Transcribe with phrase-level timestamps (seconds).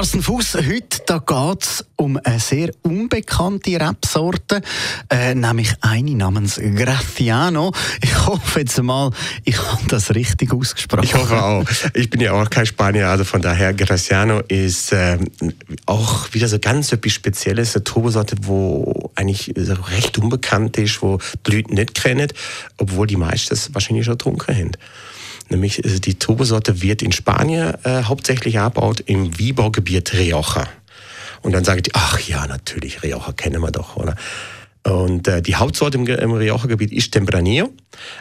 [0.00, 4.62] Carsten Fuß, heute da geht es um eine sehr unbekannte Rebsorte,
[5.10, 7.70] äh, nämlich eine namens Graciano.
[8.00, 9.10] Ich hoffe jetzt mal,
[9.44, 11.04] ich habe das richtig ausgesprochen.
[11.04, 11.66] Ich hoffe auch.
[11.92, 15.18] Ich bin ja auch kein Spanier, also von daher Graciano ist äh,
[15.84, 21.56] auch wieder so ganz etwas Spezielles, eine Turbosorte, wo eigentlich recht unbekannt ist, wo die
[21.56, 22.32] Leute nicht kennen,
[22.78, 24.70] obwohl die meisten es wahrscheinlich schon getrunken haben.
[25.50, 30.66] Nämlich äh, die Turbosorte wird in Spanien äh, hauptsächlich erbaut im Wiebergebiet Rioja.
[31.42, 34.16] Und dann sage ich, ach ja, natürlich, Rioja kennen wir doch, oder?
[34.82, 37.70] Und äh, die Hauptsorte im, im Rioja-Gebiet ist Tempranillo.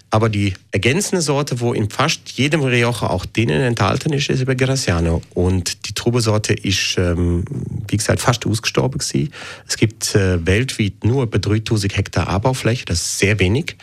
[0.10, 4.56] Aber die ergänzende Sorte, wo in fast jedem Rioja auch denen enthalten ist, ist über
[4.56, 5.22] Graciano.
[5.34, 7.46] Und die Trubesorte ist, ähm,
[7.88, 9.32] wie gesagt, fast ausgestorben gewesen.
[9.68, 13.78] Es gibt äh, weltweit nur etwa 3000 Hektar Anbaufläche, das ist sehr wenig.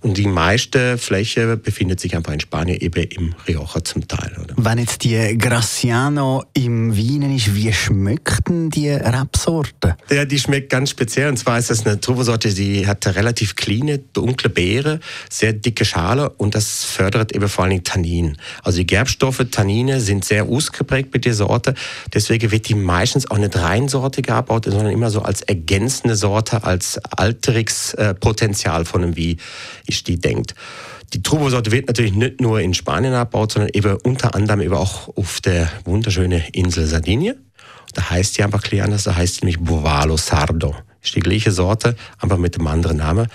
[0.00, 4.32] Und die meiste Fläche befindet sich einfach in Spanien, eben im Rioja zum Teil.
[4.42, 4.54] Oder?
[4.56, 9.96] Wenn jetzt die Graciano im Wein ist, wie schmeckt denn die Rebsorte?
[10.10, 11.28] Ja, die schmeckt ganz speziell.
[11.28, 16.30] Und zwar ist das eine Trubesorte, die hat relativ kleine, dunkle Beere, sehr dicke Schale
[16.30, 18.36] und das fördert eben vor allem Tannin.
[18.62, 21.74] Also die Gerbstoffe, Tannine sind sehr ausgeprägt mit der Sorte.
[22.12, 26.98] Deswegen wird die meistens auch nicht reinsortig gebaut, sondern immer so als ergänzende Sorte, als
[27.16, 29.36] Alterungspotenzial von einem Wie
[29.86, 30.54] ich die denkt.
[31.12, 35.14] Die Turbosorte wird natürlich nicht nur in Spanien abgebaut, sondern eben unter anderem eben auch
[35.16, 37.36] auf der wunderschönen Insel Sardinien.
[37.92, 40.74] Da heißt die einfach klar anders, da heißt nämlich Bovalo Sardo.
[41.02, 43.26] Ist die gleiche Sorte, aber mit einem anderen Namen.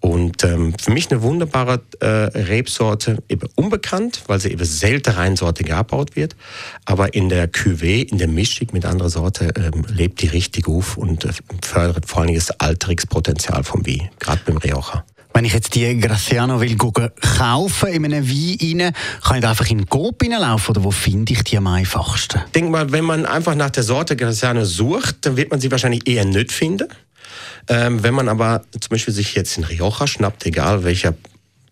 [0.00, 5.72] Und ähm, für mich eine wunderbare äh, Rebsorte, eben unbekannt, weil sie eben selten reinsortig
[5.72, 6.36] abgebaut wird.
[6.84, 10.96] Aber in der Cuvée, in der Mischung mit anderer Sorte, ähm, lebt die richtig auf
[10.96, 11.32] und äh,
[11.62, 15.04] fördert vor allem das Alterungspotenzial vom Wein, gerade beim Rioja.
[15.32, 19.68] Wenn ich jetzt die Graciano will kaufen in einem Wein rein, kann ich da einfach
[19.68, 22.40] in den Coop reinlaufen oder wo finde ich die am einfachsten?
[22.46, 25.70] Ich denke mal, wenn man einfach nach der Sorte Graciano sucht, dann wird man sie
[25.70, 26.88] wahrscheinlich eher nicht finden.
[27.68, 31.14] Ähm, wenn man aber zum Beispiel sich jetzt in Rioja schnappt, egal welcher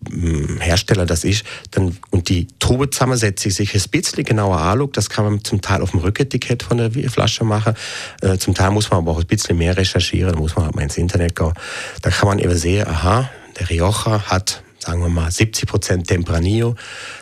[0.09, 5.09] hm, Hersteller das ist, dann, und die Tube zusammensetzt sich ein bisschen genauer anschaut, das
[5.09, 7.75] kann man zum Teil auf dem Rücketikett von der Flasche machen,
[8.21, 10.83] äh, zum Teil muss man aber auch ein bisschen mehr recherchieren, muss man halt mal
[10.83, 11.53] ins Internet gehen,
[12.03, 16.75] da kann man eben sehen, aha, der Rioja hat sagen wir mal 70 Prozent Tempranillo,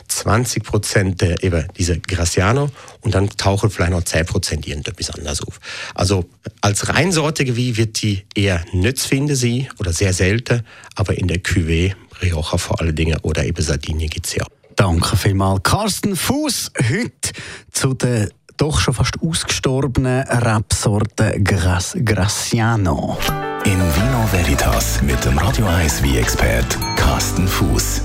[0.08, 5.60] 20 Prozent eben diese Graciano und dann tauchen vielleicht noch 10 Prozent irgendetwas anders auf.
[5.94, 6.24] Also
[6.60, 10.62] als reinsortige wie wird die eher nütz finden sie oder sehr selten,
[10.96, 14.44] aber in der Cuvée Rioja vor allen Dingen oder eben Sardinien gibt es ja.
[14.76, 15.62] Danke vielmals.
[15.62, 17.32] Carsten Fuß heute
[17.70, 23.18] zu der doch schon fast ausgestorbenen Rebsorte Graciano.
[23.64, 28.02] In Vino Veritas mit dem Radio 1 wie expert Carsten Fuß.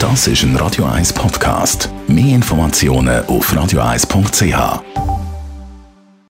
[0.00, 1.88] Das ist ein Radio 1 Podcast.
[2.08, 5.07] Mehr Informationen auf radio1.ch.